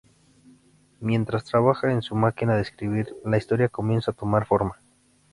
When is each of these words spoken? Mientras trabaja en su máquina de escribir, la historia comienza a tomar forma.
Mientras 0.99 1.43
trabaja 1.43 1.91
en 1.91 2.01
su 2.01 2.15
máquina 2.15 2.55
de 2.55 2.63
escribir, 2.63 3.15
la 3.23 3.37
historia 3.37 3.69
comienza 3.69 4.09
a 4.09 4.13
tomar 4.15 4.47
forma. 4.47 4.79